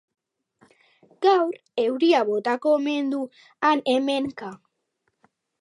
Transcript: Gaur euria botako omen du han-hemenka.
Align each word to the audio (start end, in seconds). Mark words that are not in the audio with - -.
Gaur 1.25 1.59
euria 1.83 2.21
botako 2.31 2.73
omen 2.79 3.13
du 3.15 3.21
han-hemenka. 3.69 4.51